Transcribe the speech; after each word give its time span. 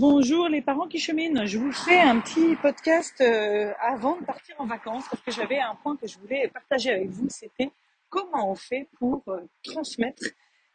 Bonjour 0.00 0.48
les 0.48 0.62
parents 0.62 0.88
qui 0.88 0.98
cheminent. 0.98 1.44
Je 1.44 1.58
vous 1.58 1.72
fais 1.72 2.00
un 2.00 2.20
petit 2.20 2.56
podcast 2.56 3.20
euh, 3.20 3.70
avant 3.82 4.16
de 4.18 4.24
partir 4.24 4.54
en 4.58 4.64
vacances 4.64 5.04
parce 5.10 5.22
que 5.22 5.30
j'avais 5.30 5.58
un 5.58 5.74
point 5.74 5.94
que 5.94 6.06
je 6.06 6.18
voulais 6.18 6.48
partager 6.48 6.90
avec 6.90 7.10
vous. 7.10 7.26
C'était 7.28 7.70
comment 8.08 8.50
on 8.50 8.54
fait 8.54 8.88
pour 8.98 9.22
euh, 9.28 9.40
transmettre 9.62 10.22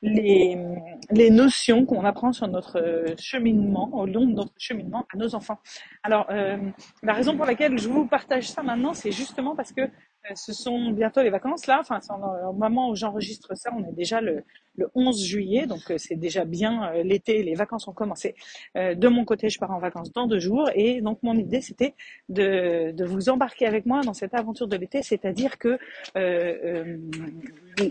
les, 0.03 0.55
notions 1.31 1.87
qu'on 1.87 2.05
apprend 2.05 2.33
sur 2.33 2.47
notre 2.47 2.79
euh, 2.79 3.15
cheminement, 3.17 3.89
au 3.95 4.05
long 4.05 4.27
de 4.27 4.33
notre 4.33 4.53
cheminement 4.59 5.07
à 5.11 5.17
nos 5.17 5.33
enfants. 5.33 5.57
Alors, 6.03 6.27
la 6.29 7.13
raison 7.13 7.35
pour 7.35 7.47
laquelle 7.47 7.79
je 7.79 7.89
vous 7.89 8.05
partage 8.05 8.47
ça 8.47 8.61
maintenant, 8.61 8.93
c'est 8.93 9.11
justement 9.11 9.55
parce 9.55 9.73
que 9.73 9.89
ce 10.33 10.53
sont 10.53 10.91
bientôt 10.91 11.21
les 11.21 11.29
vacances 11.29 11.67
là. 11.67 11.79
Enfin, 11.79 11.99
au 12.47 12.53
moment 12.53 12.89
où 12.89 12.95
j'enregistre 12.95 13.55
ça, 13.55 13.71
on 13.77 13.87
est 13.87 13.93
déjà 13.93 14.21
le, 14.21 14.43
le 14.77 14.89
11 14.95 15.23
juillet, 15.23 15.67
donc 15.67 15.91
euh, 15.91 15.97
c'est 15.97 16.15
déjà 16.15 16.45
bien 16.45 16.91
euh, 16.91 17.03
l'été, 17.03 17.43
les 17.43 17.55
vacances 17.55 17.87
ont 17.87 17.93
commencé. 17.93 18.35
Euh, 18.75 18.95
de 18.95 19.07
mon 19.07 19.25
côté, 19.25 19.49
je 19.49 19.59
pars 19.59 19.71
en 19.71 19.79
vacances 19.79 20.11
dans 20.11 20.27
deux 20.27 20.39
jours 20.39 20.69
et 20.73 21.01
donc 21.01 21.19
mon 21.23 21.35
idée 21.35 21.61
c'était 21.61 21.95
de, 22.29 22.93
vous 23.05 23.29
embarquer 23.29 23.67
avec 23.67 23.85
moi 23.85 24.01
dans 24.01 24.13
cette 24.13 24.33
aventure 24.33 24.67
de 24.67 24.75
l'été, 24.75 25.03
c'est-à-dire 25.03 25.57
que 25.57 25.77
euh, 26.17 26.97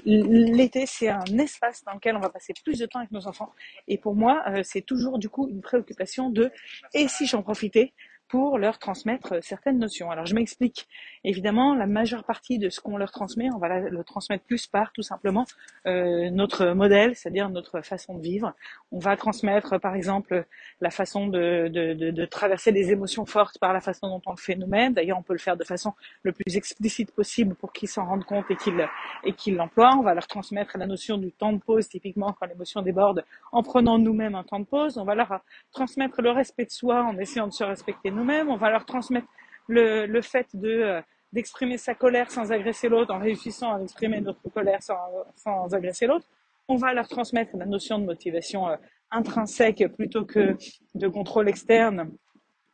l'été 0.05 0.85
c'est 0.87 1.09
un 1.09 1.25
espace 1.39 1.85
dans 1.85 1.93
lequel 1.93 2.17
on 2.17 2.21
va 2.21 2.31
passer 2.31 2.53
plus 2.65 2.79
de 2.79 2.87
temps 2.87 2.99
avec 2.99 3.13
nos 3.13 3.27
enfants 3.27 3.51
et 3.87 3.97
pour 3.97 4.15
moi 4.15 4.45
c'est 4.63 4.81
toujours 4.81 5.19
du 5.19 5.29
coup 5.29 5.49
une 5.49 5.61
préoccupation 5.61 6.31
de 6.31 6.51
et 6.95 7.07
si 7.09 7.27
j'en 7.27 7.43
profitais? 7.43 7.93
Pour 8.29 8.59
leur 8.59 8.79
transmettre 8.79 9.43
certaines 9.43 9.79
notions. 9.79 10.11
Alors 10.11 10.27
je 10.27 10.35
m'explique. 10.35 10.89
Évidemment, 11.25 11.75
la 11.75 11.87
majeure 11.87 12.25
partie 12.25 12.59
de 12.59 12.69
ce 12.69 12.81
qu'on 12.81 12.97
leur 12.97 13.11
transmet, 13.11 13.49
on 13.55 13.59
va 13.59 13.81
le 13.81 14.05
transmettre 14.05 14.45
plus 14.45 14.67
par 14.67 14.93
tout 14.93 15.03
simplement 15.03 15.45
euh, 15.87 16.31
notre 16.31 16.69
modèle, 16.69 17.15
c'est-à-dire 17.15 17.49
notre 17.49 17.81
façon 17.83 18.15
de 18.17 18.23
vivre. 18.23 18.53
On 18.93 18.99
va 18.99 19.17
transmettre 19.17 19.79
par 19.81 19.95
exemple 19.95 20.47
la 20.81 20.91
façon 20.91 21.27
de, 21.27 22.25
traverser 22.27 22.73
des 22.73 22.91
émotions 22.91 23.27
fortes 23.27 23.59
par 23.59 23.73
la 23.73 23.81
façon 23.81 24.09
dont 24.09 24.23
on 24.27 24.33
le 24.33 24.39
fait 24.39 24.57
nous-mêmes. 24.57 24.95
D'ailleurs, 24.95 25.19
on 25.19 25.23
peut 25.23 25.35
le 25.35 25.39
faire 25.39 25.57
de 25.57 25.65
façon 25.65 25.93
le 26.23 26.33
plus 26.33 26.57
explicite 26.57 27.13
possible 27.13 27.55
pour 27.55 27.73
qu'ils 27.73 27.89
s'en 27.89 28.07
rendent 28.07 28.25
compte 28.25 28.47
et 28.51 29.33
qu'ils 29.33 29.55
l'emploient. 29.55 29.97
On 29.99 30.03
va 30.03 30.15
leur 30.15 30.27
transmettre 30.27 30.79
la 30.79 30.87
notion 30.87 31.19
du 31.19 31.33
temps 31.33 31.53
de 31.53 31.59
pause, 31.59 31.89
typiquement 31.89 32.35
quand 32.39 32.47
l'émotion 32.47 32.83
déborde, 32.83 33.25
en 33.53 33.63
prenant 33.63 33.99
nous-mêmes 33.99 34.35
un 34.35 34.45
temps 34.45 34.61
de 34.61 34.65
pause. 34.65 34.99
On 34.99 35.05
va 35.05 35.15
leur 35.15 35.41
transmettre 35.73 36.23
le 36.23 36.31
respect 36.31 36.65
de 36.65 36.71
soi 36.71 37.03
en 37.03 37.17
essayant 37.19 37.47
de 37.47 37.53
se 37.53 37.65
respecter 37.65 38.11
On 38.49 38.57
va 38.57 38.71
leur 38.71 38.85
transmettre 38.85 39.29
le, 39.69 40.07
le 40.07 40.23
fait 40.23 40.49
de 40.55 40.69
euh, 40.69 41.01
d'exprimer 41.33 41.79
sa 41.79 41.95
colère 41.95 42.31
sans 42.31 42.53
agresser 42.53 42.89
l'autre, 42.89 43.13
en 43.13 43.19
réussissant 43.19 43.75
à 43.75 43.81
exprimer 43.83 44.21
notre 44.21 44.49
colère 44.51 44.81
sans, 44.83 44.97
sans 45.35 45.75
agresser 45.75 46.07
l'autre. 46.07 46.27
On 46.69 46.77
va 46.77 46.95
leur 46.95 47.09
transmettre 47.09 47.57
la 47.57 47.67
notion 47.67 47.99
de 47.99 48.05
motivation 48.05 48.69
euh, 48.69 48.77
intrinsèque 49.11 49.85
plutôt 49.97 50.25
que 50.25 50.57
de 50.95 51.09
contrôle 51.09 51.49
externe 51.49 52.11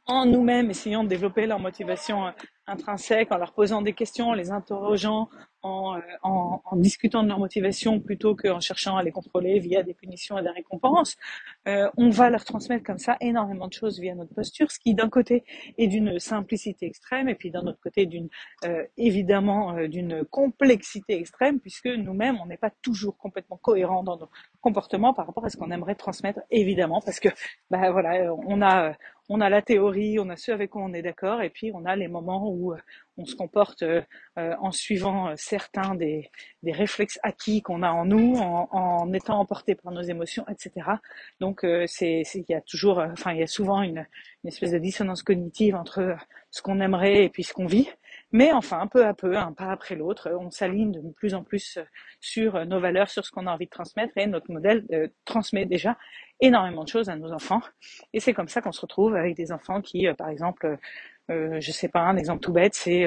en 0.07 0.27
nous-mêmes, 0.27 0.71
essayant 0.71 1.05
de 1.05 1.09
développer 1.09 1.47
leur 1.47 1.59
motivation 1.59 2.27
euh, 2.27 2.31
intrinsèque, 2.67 3.33
en 3.33 3.39
leur 3.39 3.53
posant 3.53 3.81
des 3.81 3.95
questions, 3.95 4.29
en 4.29 4.35
les 4.35 4.51
interrogeant, 4.51 5.29
en, 5.63 5.97
euh, 5.97 6.01
en, 6.23 6.63
en, 6.65 6.77
discutant 6.77 7.23
de 7.23 7.29
leur 7.29 7.39
motivation 7.39 8.01
plutôt 8.01 8.35
qu'en 8.35 8.61
cherchant 8.61 8.97
à 8.97 9.03
les 9.03 9.13
contrôler 9.13 9.59
via 9.59 9.83
des 9.83 9.95
punitions 9.95 10.39
et 10.39 10.43
des 10.43 10.51
récompenses. 10.51 11.17
Euh, 11.69 11.91
on 11.97 12.11
va 12.11 12.31
leur 12.31 12.45
transmettre 12.45 12.85
comme 12.85 12.99
ça 12.99 13.17
énormément 13.21 13.69
de 13.69 13.73
choses 13.73 14.01
via 14.01 14.15
notre 14.15 14.35
posture, 14.35 14.71
ce 14.71 14.79
qui 14.79 14.95
d'un 14.95 15.09
côté 15.09 15.45
est 15.79 15.87
d'une 15.89 16.19
simplicité 16.19 16.87
extrême 16.87 17.29
et 17.29 17.35
puis 17.35 17.51
d'un 17.51 17.67
autre 17.67 17.81
côté 17.83 18.07
d'une 18.07 18.29
euh, 18.65 18.85
évidemment 18.97 19.77
euh, 19.77 19.89
d'une 19.89 20.25
complexité 20.25 21.19
extrême 21.19 21.61
puisque 21.61 21.87
nous-mêmes 21.87 22.39
on 22.43 22.47
n'est 22.47 22.57
pas 22.57 22.71
toujours 22.83 23.17
complètement 23.19 23.59
cohérents 23.59 24.03
dans 24.03 24.17
nos 24.17 24.29
comportements 24.61 25.13
par 25.13 25.27
rapport 25.27 25.45
à 25.45 25.51
ce 25.51 25.57
qu'on 25.57 25.71
aimerait 25.71 25.95
transmettre 25.95 26.41
évidemment 26.51 27.01
parce 27.05 27.21
que 27.21 27.29
bah 27.71 27.91
voilà 27.91 28.35
on 28.47 28.63
a 28.63 28.95
on 29.33 29.41
a 29.41 29.49
la 29.49 29.63
théorie, 29.63 30.19
on 30.19 30.29
a 30.29 30.37
ceux 30.37 30.53
avec 30.53 30.71
quoi 30.71 30.83
on 30.83 30.93
est 30.93 31.03
d'accord, 31.03 31.41
et 31.41 31.51
puis 31.51 31.71
on 31.73 31.85
a 31.85 31.95
les 31.95 32.09
moments 32.09 32.51
où 32.51 32.75
on 33.17 33.25
se 33.25 33.37
comporte 33.37 33.83
euh, 33.83 34.03
en 34.37 34.73
suivant 34.73 35.33
certains 35.37 35.95
des, 35.95 36.31
réflexes 36.65 37.21
acquis 37.23 37.63
qu'on 37.63 37.83
a 37.83 37.91
en 37.91 38.07
nous, 38.07 38.37
en, 38.37 39.13
étant 39.13 39.39
emporté 39.39 39.77
par 39.77 39.93
nos 39.93 40.03
émotions, 40.03 40.45
etc. 40.49 40.87
Donc 41.39 41.65
euh, 41.65 41.85
c'est 41.87 42.23
il 42.35 42.45
y 42.49 42.55
a 42.55 42.61
toujours, 42.61 42.99
euh, 42.99 43.09
enfin 43.13 43.33
il 43.33 43.39
y 43.39 43.43
a 43.43 43.47
souvent 43.47 43.83
une, 43.83 44.05
espèce 44.45 44.73
de 44.73 44.79
dissonance 44.79 45.23
cognitive 45.23 45.77
entre 45.77 46.17
ce 46.51 46.61
qu'on 46.63 46.81
aimerait 46.81 47.25
et 47.25 47.29
puis 47.29 47.45
ce 47.45 47.53
qu'on 47.53 47.67
vit. 47.67 47.89
Mais 48.33 48.53
enfin, 48.53 48.87
peu 48.87 49.05
à 49.07 49.13
peu, 49.13 49.37
un 49.37 49.53
pas 49.53 49.73
après 49.73 49.97
l'autre, 49.97 50.31
on 50.39 50.51
s'aligne 50.51 50.93
de 50.93 51.01
plus 51.11 51.35
en 51.35 51.43
plus 51.43 51.79
sur 52.21 52.65
nos 52.65 52.79
valeurs, 52.79 53.11
sur 53.11 53.25
ce 53.25 53.31
qu'on 53.33 53.47
a 53.47 53.53
envie 53.53 53.67
de 53.67 53.71
transmettre, 53.71 54.17
et 54.17 54.27
notre 54.27 54.53
modèle 54.53 54.85
euh, 54.93 55.09
transmet 55.25 55.67
déjà 55.67 55.97
énormément 56.41 56.85
de 56.85 56.89
choses 56.89 57.09
à 57.09 57.17
nos 57.17 57.33
enfants. 57.33 57.61
Et 58.13 58.21
c'est 58.21 58.33
comme 58.33 58.49
ça 58.49 58.61
qu'on 58.61 58.73
se 58.73 58.81
retrouve 58.81 59.15
avec 59.17 59.37
des 59.37 59.53
enfants 59.53 59.81
qui, 59.81 60.07
par 60.17 60.29
exemple, 60.29 60.79
euh, 61.31 61.61
je 61.61 61.71
sais 61.73 61.89
pas, 61.89 62.01
un 62.01 62.17
exemple 62.17 62.41
tout 62.41 62.53
bête, 62.53 62.75
c'est 62.75 63.07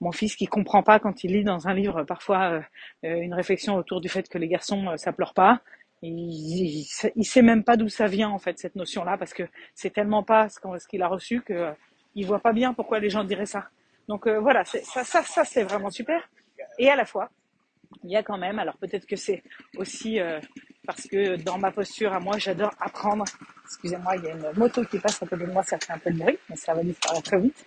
mon 0.00 0.12
fils 0.12 0.36
qui 0.36 0.46
comprend 0.46 0.82
pas 0.82 0.98
quand 0.98 1.24
il 1.24 1.32
lit 1.32 1.44
dans 1.44 1.66
un 1.68 1.74
livre 1.74 2.04
parfois 2.04 2.50
euh, 2.52 2.60
euh, 3.04 3.16
une 3.16 3.34
réflexion 3.34 3.76
autour 3.76 4.00
du 4.00 4.08
fait 4.08 4.28
que 4.28 4.38
les 4.38 4.48
garçons 4.48 4.86
euh, 4.88 4.96
ça 4.96 5.12
pleure 5.12 5.34
pas. 5.34 5.60
Il, 6.02 6.84
il, 7.16 7.24
sait 7.24 7.40
même 7.40 7.64
pas 7.64 7.78
d'où 7.78 7.88
ça 7.88 8.06
vient 8.06 8.28
en 8.28 8.38
fait 8.38 8.58
cette 8.58 8.76
notion-là 8.76 9.16
parce 9.16 9.32
que 9.32 9.44
c'est 9.74 9.88
tellement 9.88 10.22
pas 10.22 10.50
ce 10.50 10.86
qu'il 10.86 11.00
a 11.00 11.08
reçu 11.08 11.40
que 11.40 11.72
il 12.14 12.26
voit 12.26 12.40
pas 12.40 12.52
bien 12.52 12.74
pourquoi 12.74 12.98
les 13.00 13.08
gens 13.08 13.24
diraient 13.24 13.46
ça. 13.46 13.68
Donc 14.06 14.28
voilà, 14.28 14.64
ça 14.66 15.44
c'est 15.44 15.62
vraiment 15.62 15.88
super. 15.88 16.28
Et 16.78 16.90
à 16.90 16.96
la 16.96 17.06
fois, 17.06 17.30
il 18.02 18.10
y 18.10 18.16
a 18.16 18.22
quand 18.22 18.36
même, 18.36 18.58
alors 18.58 18.76
peut-être 18.76 19.06
que 19.06 19.16
c'est 19.16 19.42
aussi 19.78 20.20
parce 20.86 21.06
que 21.06 21.36
dans 21.36 21.58
ma 21.58 21.70
posture 21.70 22.12
à 22.12 22.20
moi, 22.20 22.38
j'adore 22.38 22.72
apprendre. 22.80 23.24
Excusez-moi, 23.64 24.16
il 24.16 24.24
y 24.24 24.28
a 24.28 24.34
une 24.34 24.58
moto 24.58 24.84
qui 24.84 24.98
passe 24.98 25.22
à 25.22 25.26
côté 25.26 25.44
de 25.46 25.52
moi, 25.52 25.62
ça 25.62 25.78
fait 25.78 25.92
un 25.92 25.98
peu 25.98 26.10
de 26.10 26.18
bruit, 26.18 26.38
mais 26.48 26.56
ça 26.56 26.74
va 26.74 26.82
disparaître 26.82 27.22
très 27.22 27.40
vite. 27.40 27.64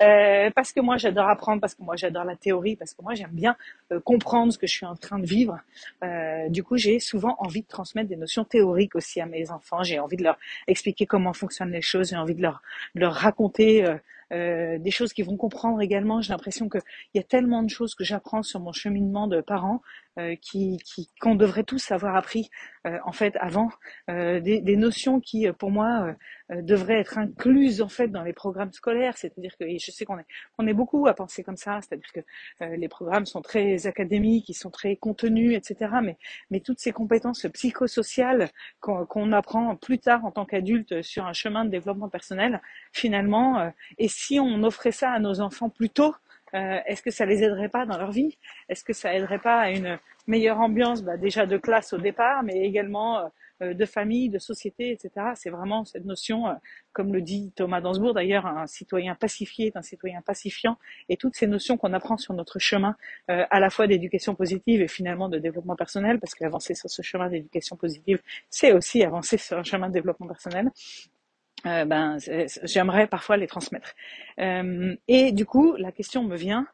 Euh, 0.00 0.50
parce 0.54 0.72
que 0.72 0.80
moi 0.80 0.96
j'adore 0.96 1.28
apprendre, 1.28 1.60
parce 1.60 1.74
que 1.74 1.82
moi 1.82 1.96
j'adore 1.96 2.24
la 2.24 2.34
théorie, 2.34 2.76
parce 2.76 2.94
que 2.94 3.02
moi 3.02 3.14
j'aime 3.14 3.30
bien 3.30 3.56
euh, 3.92 4.00
comprendre 4.00 4.52
ce 4.52 4.58
que 4.58 4.66
je 4.66 4.72
suis 4.72 4.86
en 4.86 4.96
train 4.96 5.18
de 5.18 5.26
vivre. 5.26 5.60
Euh, 6.02 6.48
du 6.48 6.64
coup, 6.64 6.76
j'ai 6.76 6.98
souvent 6.98 7.36
envie 7.38 7.62
de 7.62 7.68
transmettre 7.68 8.08
des 8.08 8.16
notions 8.16 8.44
théoriques 8.44 8.96
aussi 8.96 9.20
à 9.20 9.26
mes 9.26 9.50
enfants. 9.50 9.82
J'ai 9.82 9.98
envie 9.98 10.16
de 10.16 10.24
leur 10.24 10.38
expliquer 10.66 11.06
comment 11.06 11.32
fonctionnent 11.32 11.72
les 11.72 11.82
choses. 11.82 12.10
J'ai 12.10 12.16
envie 12.16 12.34
de 12.34 12.42
leur, 12.42 12.62
de 12.94 13.00
leur 13.00 13.12
raconter 13.12 13.84
euh, 13.84 13.96
euh, 14.32 14.78
des 14.78 14.90
choses 14.90 15.12
qu'ils 15.12 15.26
vont 15.26 15.36
comprendre 15.36 15.80
également. 15.82 16.22
J'ai 16.22 16.32
l'impression 16.32 16.68
qu'il 16.68 16.80
y 17.14 17.18
a 17.18 17.22
tellement 17.22 17.62
de 17.62 17.68
choses 17.68 17.94
que 17.94 18.02
j'apprends 18.02 18.42
sur 18.42 18.60
mon 18.60 18.72
cheminement 18.72 19.26
de 19.26 19.40
parents 19.40 19.82
euh, 20.18 20.36
qui 20.36 20.78
qu'on 21.22 21.36
devrait 21.36 21.64
tous 21.64 21.90
avoir 21.90 22.16
appris 22.16 22.50
euh, 22.86 22.98
en 23.06 23.12
fait 23.12 23.34
avant 23.40 23.70
euh, 24.10 24.40
des, 24.40 24.60
des, 24.60 24.76
notions 24.76 25.20
qui 25.20 25.50
pour 25.52 25.70
moi 25.70 26.14
devraient 26.50 27.00
être 27.00 27.16
incluses 27.16 27.80
en 27.80 27.88
fait 27.88 28.08
dans 28.08 28.22
les 28.22 28.34
programmes 28.34 28.74
scolaires. 28.74 29.16
C'est-à-dire 29.16 29.56
que 29.58 29.64
je 29.66 29.90
sais 29.90 30.04
qu'on 30.04 30.18
est 30.18 30.26
on 30.58 30.66
est 30.66 30.74
beaucoup 30.74 31.06
à 31.06 31.14
penser 31.14 31.42
comme 31.42 31.56
ça, 31.56 31.80
c'est-à-dire 31.80 32.12
que 32.12 32.64
les 32.64 32.88
programmes 32.88 33.24
sont 33.24 33.40
très 33.40 33.86
académiques, 33.86 34.50
ils 34.50 34.54
sont 34.54 34.70
très 34.70 34.96
contenus, 34.96 35.56
etc. 35.56 35.90
Mais 36.02 36.18
mais 36.50 36.60
toutes 36.60 36.80
ces 36.80 36.92
compétences 36.92 37.46
psychosociales 37.54 38.50
qu'on 38.80 39.06
qu'on 39.06 39.32
apprend 39.32 39.76
plus 39.76 39.98
tard 39.98 40.26
en 40.26 40.30
tant 40.30 40.44
qu'adulte 40.44 41.00
sur 41.00 41.24
un 41.24 41.32
chemin 41.32 41.64
de 41.64 41.70
développement 41.70 42.10
personnel, 42.10 42.60
finalement, 42.92 43.72
et 43.96 44.08
si 44.08 44.38
on 44.38 44.62
offrait 44.62 44.92
ça 44.92 45.10
à 45.10 45.18
nos 45.20 45.40
enfants 45.40 45.70
plus 45.70 45.88
tôt, 45.88 46.14
euh, 46.54 46.80
est-ce 46.86 47.02
que 47.02 47.10
ça 47.10 47.26
les 47.26 47.42
aiderait 47.42 47.68
pas 47.68 47.86
dans 47.86 47.98
leur 47.98 48.10
vie? 48.10 48.38
Est-ce 48.68 48.84
que 48.84 48.92
ça 48.92 49.14
aiderait 49.14 49.38
pas 49.38 49.60
à 49.60 49.70
une 49.70 49.98
meilleure 50.26 50.60
ambiance, 50.60 51.02
bah, 51.02 51.16
déjà 51.16 51.46
de 51.46 51.56
classe 51.56 51.92
au 51.92 51.98
départ, 51.98 52.42
mais 52.42 52.60
également 52.60 53.30
euh, 53.62 53.74
de 53.74 53.84
famille, 53.86 54.28
de 54.28 54.38
société, 54.38 54.90
etc. 54.90 55.32
C'est 55.34 55.50
vraiment 55.50 55.84
cette 55.84 56.04
notion, 56.04 56.48
euh, 56.48 56.52
comme 56.92 57.12
le 57.12 57.22
dit 57.22 57.52
Thomas 57.56 57.80
Dansbourg 57.80 58.14
d'ailleurs, 58.14 58.46
un 58.46 58.66
citoyen 58.66 59.14
pacifié 59.14 59.68
est 59.68 59.76
un 59.76 59.82
citoyen 59.82 60.20
pacifiant, 60.20 60.76
et 61.08 61.16
toutes 61.16 61.36
ces 61.36 61.46
notions 61.46 61.76
qu'on 61.76 61.92
apprend 61.92 62.16
sur 62.16 62.34
notre 62.34 62.58
chemin, 62.58 62.96
à 63.28 63.60
la 63.60 63.70
fois 63.70 63.86
d'éducation 63.86 64.34
positive 64.34 64.82
et 64.82 64.88
finalement 64.88 65.28
de 65.28 65.38
développement 65.38 65.76
personnel, 65.76 66.18
parce 66.20 66.34
qu'avancer 66.34 66.74
sur 66.74 66.90
ce 66.90 67.02
chemin 67.02 67.28
d'éducation 67.28 67.76
positive, 67.76 68.20
c'est 68.50 68.72
aussi 68.72 69.02
avancer 69.04 69.38
sur 69.38 69.58
un 69.58 69.62
chemin 69.62 69.88
de 69.88 69.94
développement 69.94 70.26
personnel. 70.26 70.70
Euh, 71.66 71.84
ben, 71.84 72.18
j'aimerais 72.64 73.06
parfois 73.06 73.36
les 73.36 73.46
transmettre. 73.46 73.94
Euh, 74.38 74.94
et 75.08 75.32
du 75.32 75.46
coup, 75.46 75.74
la 75.76 75.92
question 75.92 76.24
me 76.24 76.36
vient 76.36 76.66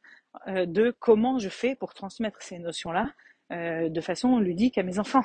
euh, 0.47 0.67
de 0.67 0.95
comment 0.99 1.39
je 1.39 1.49
fais 1.49 1.75
pour 1.75 1.95
transmettre 1.95 2.43
ces 2.43 2.59
notions-là 2.59 3.11
de 3.51 4.01
façon 4.03 4.39
ludique 4.41 4.77
à 4.77 4.83
mes 4.83 4.99
enfants. 4.99 5.23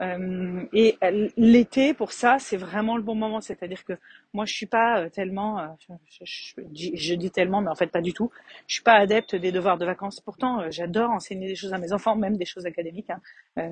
Et 0.00 0.96
l'été, 1.36 1.92
pour 1.92 2.12
ça, 2.12 2.36
c'est 2.38 2.56
vraiment 2.56 2.96
le 2.96 3.02
bon 3.02 3.16
moment. 3.16 3.40
C'est-à-dire 3.40 3.82
que 3.82 3.94
moi, 4.32 4.44
je 4.44 4.54
suis 4.54 4.66
pas 4.66 5.10
tellement, 5.10 5.76
je, 6.22 7.14
dis 7.14 7.30
tellement, 7.32 7.62
mais 7.62 7.70
en 7.70 7.74
fait 7.74 7.88
pas 7.88 8.00
du 8.00 8.12
tout. 8.12 8.30
Je 8.68 8.74
suis 8.74 8.84
pas 8.84 8.92
adepte 8.92 9.34
des 9.34 9.50
devoirs 9.50 9.76
de 9.76 9.84
vacances. 9.84 10.20
Pourtant, 10.20 10.70
j'adore 10.70 11.10
enseigner 11.10 11.48
des 11.48 11.56
choses 11.56 11.74
à 11.74 11.78
mes 11.78 11.92
enfants, 11.92 12.14
même 12.14 12.36
des 12.36 12.44
choses 12.44 12.64
académiques. 12.64 13.10
Hein. 13.10 13.20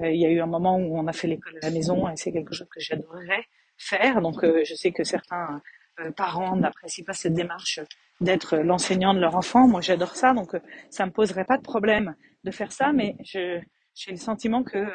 il 0.03 0.21
y 0.21 0.27
a 0.27 0.31
eu 0.31 0.41
un 0.41 0.47
moment 0.47 0.79
où 0.79 0.99
on 0.99 1.07
a 1.07 1.13
fait 1.13 1.29
l'école 1.29 1.59
à 1.63 1.67
la 1.67 1.71
maison, 1.71 2.09
et 2.09 2.17
c'est 2.17 2.33
quelque 2.33 2.55
chose 2.55 2.67
que 2.69 2.81
j'adorerais 2.81 3.47
faire. 3.83 4.21
Donc 4.21 4.45
euh, 4.45 4.63
je 4.65 4.75
sais 4.75 4.93
que 4.93 5.05
certains 5.05 5.61
euh, 6.01 6.11
parents 6.13 6.57
n'apprécient 6.57 7.05
pas 7.05 7.13
cette 7.13 7.35
démarche 7.35 7.81
d'être 8.21 8.57
l'enseignant 8.59 9.15
de 9.15 9.21
leur 9.21 9.35
enfant. 9.37 9.67
Moi 9.69 9.81
j'adore 9.81 10.17
ça, 10.17 10.33
donc 10.33 10.55
euh, 10.55 10.61
ça 10.91 11.07
me 11.07 11.11
poserait 11.11 11.45
pas 11.45 11.59
de 11.59 11.63
problème 11.63 12.15
de 12.45 12.51
faire 12.51 12.73
ça, 12.73 12.93
mais 12.93 13.17
j'ai 13.23 13.63
le 14.09 14.17
sentiment 14.17 14.63
que 14.63 14.87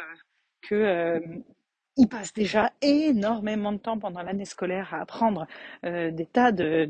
passent 2.09 2.33
déjà 2.33 2.71
énormément 2.81 3.71
de 3.71 3.79
temps 3.79 3.97
pendant 3.97 4.21
l'année 4.21 4.45
scolaire 4.45 4.93
à 4.93 5.01
apprendre 5.01 5.47
des 5.83 6.27
tas 6.31 6.51
de, 6.51 6.85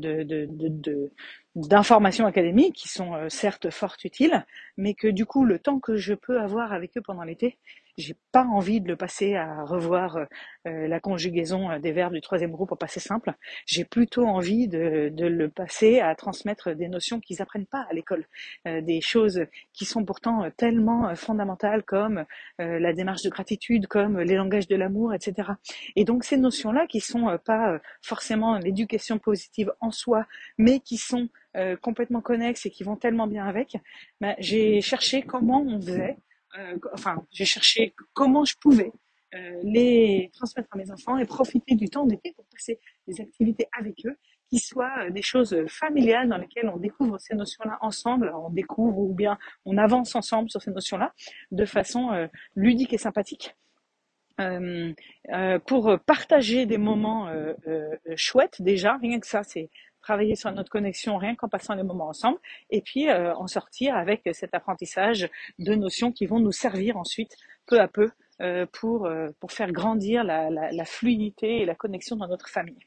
d'informations 1.54 2.26
académiques 2.26 2.74
qui 2.74 2.88
sont 2.88 3.28
certes 3.28 3.70
fort 3.70 3.96
utiles, 4.04 4.44
mais 4.78 4.94
que 4.94 5.08
du 5.08 5.26
coup 5.26 5.44
le 5.44 5.58
temps 5.58 5.80
que 5.80 5.96
je 5.96 6.14
peux 6.14 6.40
avoir 6.40 6.72
avec 6.72 6.96
eux 6.96 7.02
pendant 7.02 7.24
l'été, 7.24 7.58
j'ai 7.98 8.14
pas 8.30 8.44
envie 8.44 8.80
de 8.80 8.86
le 8.86 8.94
passer 8.94 9.34
à 9.34 9.64
revoir 9.64 10.16
euh, 10.16 10.24
euh, 10.68 10.86
la 10.86 11.00
conjugaison 11.00 11.78
des 11.80 11.90
verbes 11.90 12.14
du 12.14 12.20
troisième 12.20 12.52
groupe 12.52 12.70
au 12.70 12.76
passé 12.76 13.00
simple. 13.00 13.34
J'ai 13.66 13.84
plutôt 13.84 14.24
envie 14.24 14.68
de, 14.68 15.10
de, 15.12 15.26
le 15.26 15.48
passer 15.48 15.98
à 15.98 16.14
transmettre 16.14 16.74
des 16.74 16.88
notions 16.88 17.18
qu'ils 17.18 17.42
apprennent 17.42 17.66
pas 17.66 17.86
à 17.90 17.92
l'école, 17.92 18.24
des 18.64 19.00
choses 19.00 19.44
qui 19.72 19.84
sont 19.84 20.04
pourtant 20.04 20.48
tellement 20.56 21.14
fondamentales 21.16 21.82
comme 21.82 22.24
la 22.58 22.92
démarche 22.92 23.22
de 23.22 23.30
gratitude, 23.30 23.88
comme 23.88 24.20
les 24.20 24.36
langages 24.36 24.68
de 24.68 24.76
l'amour, 24.76 25.12
etc. 25.12 25.50
Et 25.96 26.04
donc 26.04 26.24
ces 26.24 26.36
notions-là 26.36 26.86
qui 26.86 27.00
sont 27.00 27.36
pas 27.44 27.80
forcément 28.00 28.58
l'éducation 28.58 29.18
positive 29.18 29.72
en 29.80 29.90
soi, 29.90 30.24
mais 30.56 30.80
qui 30.80 30.96
sont 30.96 31.28
euh, 31.56 31.76
complètement 31.76 32.20
connexes 32.20 32.66
et 32.66 32.70
qui 32.70 32.84
vont 32.84 32.96
tellement 32.96 33.26
bien 33.26 33.46
avec, 33.46 33.78
j'ai 34.38 34.82
cherché 34.82 35.22
comment 35.22 35.62
on 35.62 35.80
faisait, 35.80 36.18
euh, 36.58 36.76
enfin 36.92 37.24
j'ai 37.30 37.46
cherché 37.46 37.94
comment 38.12 38.44
je 38.44 38.54
pouvais 38.60 38.92
euh, 39.34 39.58
les 39.62 40.30
transmettre 40.34 40.68
à 40.72 40.76
mes 40.76 40.90
enfants 40.90 41.16
et 41.16 41.24
profiter 41.24 41.74
du 41.74 41.88
temps 41.88 42.04
d'été 42.04 42.34
pour 42.36 42.44
passer 42.52 42.78
des 43.06 43.22
activités 43.22 43.66
avec 43.72 44.04
eux 44.04 44.18
qui 44.50 44.58
soient 44.58 45.08
des 45.08 45.22
choses 45.22 45.56
familiales 45.68 46.28
dans 46.28 46.36
lesquelles 46.36 46.68
on 46.68 46.76
découvre 46.76 47.18
ces 47.18 47.34
notions-là 47.34 47.78
ensemble, 47.80 48.30
on 48.34 48.50
découvre 48.50 48.98
ou 48.98 49.14
bien 49.14 49.38
on 49.64 49.78
avance 49.78 50.14
ensemble 50.14 50.50
sur 50.50 50.60
ces 50.60 50.70
notions-là 50.70 51.14
de 51.50 51.64
façon 51.64 52.28
ludique 52.56 52.92
et 52.92 52.98
sympathique. 52.98 53.56
Pour 55.66 55.98
partager 56.06 56.66
des 56.66 56.78
moments 56.78 57.30
chouettes 58.16 58.62
déjà, 58.62 58.96
rien 58.96 59.18
que 59.20 59.26
ça, 59.26 59.42
c'est 59.42 59.68
travailler 60.08 60.36
sur 60.36 60.50
notre 60.52 60.70
connexion 60.70 61.18
rien 61.18 61.34
qu'en 61.34 61.50
passant 61.50 61.74
les 61.74 61.82
moments 61.82 62.08
ensemble, 62.08 62.38
et 62.70 62.80
puis 62.80 63.10
euh, 63.10 63.34
en 63.34 63.46
sortir 63.46 63.94
avec 63.94 64.22
cet 64.32 64.54
apprentissage 64.54 65.28
de 65.58 65.74
notions 65.74 66.12
qui 66.12 66.24
vont 66.24 66.40
nous 66.40 66.52
servir 66.52 66.96
ensuite 66.96 67.36
peu 67.66 67.78
à 67.78 67.88
peu 67.88 68.08
pour, 68.72 69.06
euh, 69.06 69.30
pour 69.40 69.50
faire 69.50 69.72
grandir 69.72 70.22
la, 70.22 70.48
la, 70.48 70.70
la, 70.70 70.84
fluidité 70.84 71.60
et 71.60 71.64
la 71.64 71.74
connexion 71.74 72.14
dans 72.16 72.28
notre 72.28 72.48
famille. 72.48 72.78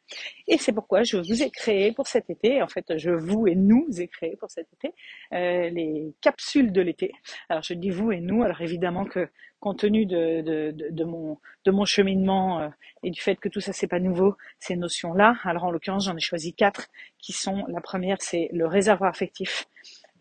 Et 0.48 0.58
c'est 0.58 0.72
pourquoi 0.72 1.04
je 1.04 1.18
vous 1.18 1.44
ai 1.44 1.50
créé 1.50 1.92
pour 1.92 2.08
cet 2.08 2.30
été, 2.30 2.62
en 2.62 2.68
fait 2.68 2.98
je 2.98 3.12
vous 3.12 3.48
et 3.48 3.56
nous 3.56 3.86
ai 4.00 4.08
créé 4.08 4.38
pour 4.38 4.50
cet 4.50 4.68
été, 4.74 4.94
euh, 5.34 5.70
les 5.70 6.14
capsules 6.22 6.72
de 6.72 6.82
l'été. 6.82 7.12
Alors 7.50 7.64
je 7.64 7.74
dis 7.74 7.90
vous 7.90 8.12
et 8.12 8.22
nous, 8.22 8.44
alors 8.44 8.62
évidemment 8.62 9.06
que 9.06 9.28
compte 9.60 9.80
tenu 9.80 10.06
de, 10.06 10.42
de, 10.42 10.72
de, 10.72 10.90
de 10.90 11.04
mon, 11.04 11.38
de 11.66 11.72
mon 11.72 11.86
cheminement 11.86 12.62
euh, 12.62 12.70
et 13.04 13.12
du 13.12 13.20
fait 13.20 13.36
que 13.36 13.50
tout 13.50 13.60
ça 13.60 13.74
c'est 13.74 13.88
pas 13.88 14.00
nouveau, 14.00 14.36
ces 14.60 14.76
notions-là, 14.76 15.36
alors 15.44 15.66
en 15.66 15.72
l'occurrence 15.72 16.06
j'en 16.06 16.16
ai 16.16 16.22
choisi 16.22 16.54
quatre 16.54 16.88
qui 17.20 17.34
sont, 17.34 17.66
la 17.68 17.82
première 17.82 18.22
c'est 18.22 18.50
le 18.54 18.66
réservoir 18.66 19.10
affectif, 19.10 19.68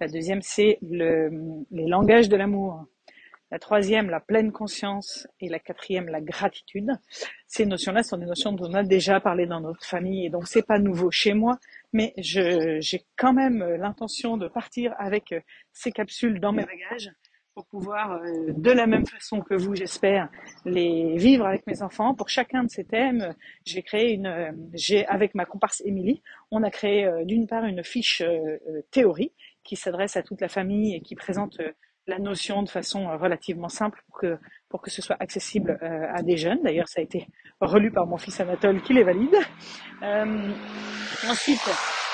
la 0.01 0.09
deuxième 0.09 0.43
c'est 0.43 0.79
le, 0.83 1.31
les 1.71 1.87
langages 1.87 2.29
de 2.29 2.37
l'amour, 2.37 2.85
la 3.51 3.59
troisième, 3.59 4.11
la 4.11 4.21
pleine 4.21 4.53
conscience. 4.53 5.27
Et 5.41 5.49
la 5.49 5.59
quatrième, 5.59 6.09
la 6.09 6.21
gratitude. 6.21 6.91
Ces 7.47 7.67
notions-là 7.67 8.03
sont 8.03 8.17
des 8.17 8.27
notions 8.27 8.53
dont 8.53 8.71
on 8.71 8.75
a 8.75 8.83
déjà 8.83 9.21
parlé 9.21 9.47
dans 9.47 9.61
notre 9.61 9.85
famille. 9.85 10.27
Et 10.27 10.31
donc, 10.31 10.47
c'est 10.47 10.67
pas 10.67 10.79
nouveau 10.79 11.11
chez 11.11 11.35
moi. 11.35 11.59
Mais 11.93 12.13
j'ai 12.19 13.05
quand 13.17 13.33
même 13.33 13.65
l'intention 13.77 14.37
de 14.37 14.49
partir 14.49 14.95
avec 14.99 15.35
ces 15.73 15.93
capsules 15.93 16.41
dans 16.41 16.53
mes 16.53 16.65
bagages 16.65 17.11
pour 17.55 17.67
pouvoir, 17.67 18.13
euh, 18.13 18.53
de 18.53 18.71
la 18.71 18.87
même 18.87 19.07
façon 19.07 19.41
que 19.41 19.55
vous, 19.55 19.75
j'espère, 19.75 20.29
les 20.65 21.17
vivre 21.17 21.47
avec 21.47 21.67
mes 21.67 21.83
enfants. 21.83 22.15
Pour 22.15 22.29
chacun 22.29 22.65
de 22.65 22.71
ces 22.71 22.85
thèmes, 22.85 23.35
j'ai 23.65 23.83
créé 23.83 24.13
une, 24.13 24.71
j'ai 24.73 25.07
avec 25.07 25.35
ma 25.35 25.45
comparse 25.45 25.83
Émilie, 25.85 26.23
on 26.51 26.63
a 26.63 26.71
créé 26.71 27.05
euh, 27.05 27.25
d'une 27.25 27.47
part 27.47 27.65
une 27.65 27.83
fiche 27.83 28.23
euh, 28.23 28.59
théorie 28.91 29.33
qui 29.65 29.77
s'adresse 29.77 30.17
à 30.17 30.23
toute 30.23 30.41
la 30.41 30.49
famille 30.49 30.95
et 30.95 31.01
qui 31.01 31.15
présente 31.15 31.61
la 32.11 32.19
notion 32.19 32.63
de 32.63 32.69
façon 32.69 33.09
euh, 33.09 33.17
relativement 33.17 33.69
simple 33.69 34.03
pour 34.07 34.19
que, 34.19 34.39
pour 34.69 34.83
que 34.83 34.91
ce 34.91 35.01
soit 35.01 35.17
accessible 35.21 35.79
euh, 35.83 36.07
à 36.13 36.23
des 36.23 36.37
jeunes. 36.37 36.61
D'ailleurs, 36.63 36.89
ça 36.89 37.01
a 37.01 37.03
été 37.03 37.27
relu 37.61 37.91
par 37.91 38.07
mon 38.07 38.19
fils 38.19 38.39
Anatole 38.41 38.83
qui 38.83 38.93
les 38.93 39.05
valide. 39.05 39.37
Euh, 40.03 40.51
ensuite, 41.29 41.67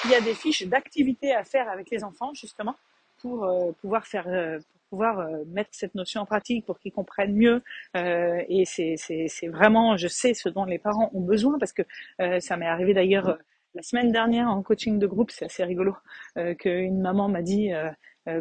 il 0.05 0.11
y 0.11 0.15
a 0.15 0.21
des 0.21 0.35
fiches 0.35 0.67
d'activités 0.67 1.35
à 1.35 1.43
faire 1.45 1.69
avec 1.69 1.91
les 1.91 2.05
enfants, 2.05 2.33
justement, 2.35 2.77
pour 3.21 3.49
pouvoir 3.81 4.07
faire, 4.07 4.25
pour 4.25 4.81
pouvoir 4.91 5.27
mettre 5.47 5.71
cette 5.73 5.95
notion 5.95 6.21
en 6.21 6.27
pratique, 6.27 6.67
pour 6.67 6.79
qu'ils 6.79 6.93
comprennent 6.93 7.35
mieux. 7.35 7.63
et 7.95 8.65
c'est 8.67 9.49
vraiment, 9.49 9.97
je 9.97 10.07
sais, 10.07 10.35
ce 10.35 10.49
dont 10.49 10.65
les 10.65 10.79
parents 10.79 11.11
ont 11.15 11.23
besoin, 11.23 11.59
parce 11.59 11.73
que 11.73 11.83
ça 12.41 12.57
m'est 12.57 12.69
arrivé 12.69 12.93
d'ailleurs 12.93 13.39
la 13.75 13.83
semaine 13.83 14.13
dernière 14.13 14.49
en 14.49 14.63
coaching 14.63 14.99
de 14.99 15.07
groupe, 15.07 15.31
c'est 15.31 15.47
assez 15.47 15.65
rigolo, 15.65 15.97
qu'une 16.59 17.01
maman 17.01 17.29
m'a 17.29 17.43
dit 17.43 17.73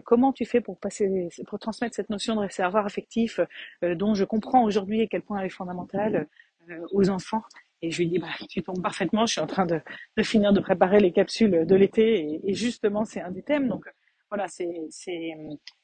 comment 0.04 0.32
tu 0.34 0.46
fais 0.46 0.62
pour 0.62 0.80
passer, 0.80 1.30
pour 1.48 1.60
transmettre 1.60 1.96
cette 1.96 2.10
notion 2.10 2.36
de 2.36 2.42
réservoir 2.42 2.86
affectif 2.86 3.40
euh, 3.84 3.96
dont 3.96 4.16
je 4.16 4.24
comprends 4.24 4.64
aujourd'hui 4.64 5.02
à 5.02 5.08
quel 5.08 5.22
point 5.22 5.40
elle 5.40 5.48
est 5.48 5.50
fondamentale 5.50 6.28
euh, 6.70 6.80
aux 6.92 7.10
enfants? 7.10 7.44
Et 7.82 7.92
je 7.92 8.00
lui 8.00 8.08
dis, 8.08 8.18
bah, 8.18 8.28
tu 8.50 8.64
tombes 8.64 8.82
parfaitement, 8.82 9.26
je 9.26 9.34
suis 9.34 9.42
en 9.42 9.48
train 9.48 9.66
de, 9.66 9.80
de 10.18 10.24
finir 10.24 10.54
de 10.54 10.60
préparer 10.60 11.00
les 11.00 11.12
capsules 11.12 11.66
de 11.66 11.76
l'été 11.76 12.42
et, 12.44 12.54
justement 12.54 13.06
c'est 13.06 13.22
un 13.22 13.32
des 13.32 13.44
thèmes. 13.44 13.68
Donc 13.68 13.86
voilà, 14.30 14.48
c'est, 14.48 14.88
c'est, 14.90 15.34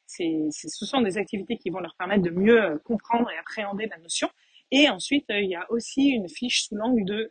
c'est, 0.07 0.48
ce 0.50 0.86
sont 0.86 1.01
des 1.01 1.18
activités 1.18 1.57
qui 1.57 1.69
vont 1.69 1.80
leur 1.80 1.95
permettre 1.95 2.24
de 2.24 2.31
mieux 2.31 2.80
comprendre 2.83 3.30
et 3.30 3.38
appréhender 3.38 3.86
la 3.88 3.98
notion. 3.98 4.30
Et 4.71 4.89
ensuite, 4.89 5.25
il 5.30 5.50
y 5.50 5.56
a 5.56 5.69
aussi 5.69 6.07
une 6.07 6.30
fiche 6.30 6.63
sous 6.63 6.75
l'angle 6.75 7.03
de 7.06 7.30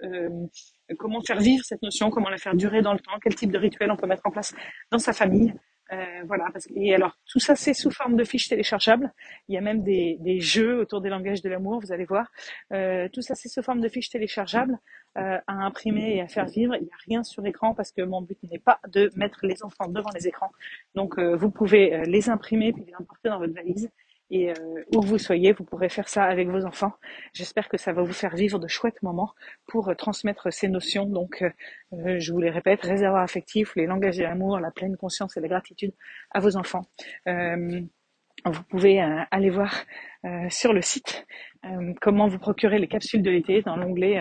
comment 0.99 1.23
faire 1.23 1.41
vivre 1.41 1.65
cette 1.65 1.83
notion, 1.83 2.11
comment 2.11 2.29
la 2.29 2.37
faire 2.37 2.55
durer 2.55 2.83
dans 2.83 2.93
le 2.93 3.01
temps, 3.01 3.19
quel 3.23 3.35
type 3.35 3.51
de 3.51 3.59
rituel 3.59 3.91
on 3.91 3.97
peut 3.97 4.07
mettre 4.07 4.27
en 4.27 4.31
place 4.31 4.55
dans 4.91 4.99
sa 4.99 5.13
famille, 5.13 5.55
euh, 5.93 6.23
voilà, 6.27 6.47
parce 6.53 6.67
que, 6.67 6.73
et 6.77 6.95
alors 6.95 7.17
tout 7.27 7.41
ça 7.41 7.57
c'est 7.57 7.75
sous 7.75 7.91
forme 7.91 8.17
de 8.17 8.25
fiches 8.25 8.49
téléchargeables. 8.49 9.13
Il 9.49 9.55
y 9.55 9.59
a 9.59 9.61
même 9.61 9.83
des, 9.83 10.41
jeux 10.41 10.79
autour 10.79 11.01
des 11.01 11.09
langages 11.09 11.43
de 11.43 11.49
l'amour, 11.49 11.81
vous 11.81 11.93
allez 11.93 12.05
voir. 12.05 12.31
Euh, 12.73 13.09
tout 13.13 13.23
ça 13.23 13.35
c'est 13.35 13.49
sous 13.49 13.63
forme 13.63 13.81
de 13.81 13.89
fiches 13.89 14.11
téléchargeables 14.11 14.79
euh, 15.19 15.39
à 15.47 15.53
imprimer 15.53 16.17
et 16.17 16.21
à 16.21 16.29
faire 16.29 16.47
vivre. 16.47 16.77
Il 16.77 16.85
n'y 16.85 16.93
a 16.93 17.01
rien 17.09 17.25
sur 17.25 17.43
l'écran 17.43 17.75
parce 17.75 17.91
que 17.91 18.03
mon 18.03 18.23
but 18.23 18.39
n'est 18.45 18.61
pas 18.61 18.79
de 18.89 19.11
mettre 19.17 19.41
les 19.45 19.65
enfants 19.65 19.89
devant 19.89 20.11
les 20.15 20.29
écrans. 20.29 20.53
Donc 20.95 21.19
vous 21.19 21.51
pouvez 21.51 22.05
les 22.07 22.31
imprimer 22.31 22.73
puis 22.73 22.85
les 22.87 22.95
emporter 22.95 23.29
dans 23.29 23.39
votre 23.39 23.55
valise 23.55 23.91
et 24.31 24.51
euh, 24.51 24.55
où 24.95 25.01
vous 25.01 25.19
soyez, 25.19 25.53
vous 25.53 25.65
pourrez 25.65 25.89
faire 25.89 26.09
ça 26.09 26.25
avec 26.25 26.49
vos 26.49 26.65
enfants. 26.65 26.93
J'espère 27.33 27.69
que 27.69 27.77
ça 27.77 27.93
va 27.93 28.03
vous 28.03 28.13
faire 28.13 28.35
vivre 28.37 28.59
de 28.59 28.69
chouettes 28.69 29.03
moments 29.03 29.35
pour 29.67 29.89
euh, 29.89 29.95
transmettre 29.95 30.53
ces 30.53 30.69
notions. 30.69 31.07
Donc, 31.07 31.43
euh, 31.43 32.19
je 32.19 32.33
vous 32.33 32.41
les 32.41 32.51
répète, 32.51 32.83
réservoir 32.83 33.23
affectif, 33.23 33.75
les 33.75 33.87
langages 33.87 34.19
de 34.19 34.23
l'amour, 34.23 34.61
la 34.61 34.71
pleine 34.71 34.97
conscience 34.97 35.37
et 35.37 35.41
la 35.41 35.49
gratitude 35.49 35.93
à 36.31 36.41
vos 36.41 36.57
enfants. 36.57 36.87
vous 37.27 38.63
pouvez 38.71 39.01
aller 39.01 39.51
voir 39.51 39.75
sur 40.49 40.73
le 40.73 40.81
site 40.81 41.27
comment 42.01 42.27
vous 42.27 42.39
procurer 42.39 42.79
les 42.79 42.89
capsules 42.89 43.23
de 43.23 43.31
l'été 43.31 43.61
dans 43.61 43.77
l'onglet 43.77 44.19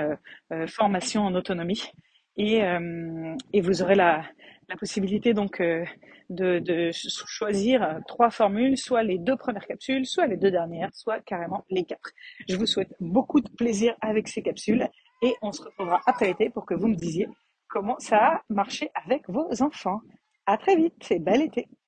formation 0.68 1.22
en 1.22 1.36
autonomie 1.36 1.89
et, 2.36 2.62
et 3.54 3.62
vous 3.62 3.82
aurez 3.82 3.96
la, 3.96 4.25
la 4.70 4.78
possibilité 4.78 5.34
donc 5.34 5.60
euh, 5.60 5.84
de, 6.30 6.92
choisir 6.94 8.00
trois 8.08 8.30
formules, 8.30 8.78
soit 8.78 9.04
les 9.04 9.18
deux 9.18 9.36
premières 9.36 9.66
capsules, 9.66 10.06
soit 10.06 10.28
les 10.28 10.38
deux 10.38 10.52
dernières, 10.52 10.94
soit 10.94 11.20
carrément 11.22 11.66
les 11.70 11.84
quatre. 11.84 12.12
Je 12.48 12.56
vous 12.56 12.68
souhaite 12.68 12.94
beaucoup 13.00 13.42
de 13.42 13.50
plaisir 13.50 13.96
avec 14.02 14.28
ces 14.28 14.42
capsules 14.42 14.88
et 15.24 15.34
on 15.42 15.52
se 15.52 15.64
retrouvera 15.64 16.02
après 16.06 16.28
l'été 16.28 16.50
pour 16.50 16.66
que 16.66 16.76
vous 16.76 16.88
me 16.88 16.96
disiez 16.96 17.28
comment 17.68 17.98
ça 18.00 18.18
a 18.18 18.42
marché 18.50 18.90
avec 19.06 19.28
vos 19.30 19.50
enfants. 19.62 20.02
À 20.46 20.58
très 20.58 20.76
vite 20.76 21.12
et 21.12 21.20
bel 21.20 21.42
été. 21.42 21.68